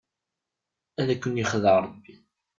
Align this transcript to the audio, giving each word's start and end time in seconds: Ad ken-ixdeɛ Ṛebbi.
Ad 1.01 1.09
ken-ixdeɛ 1.21 1.75
Ṛebbi. 1.85 2.15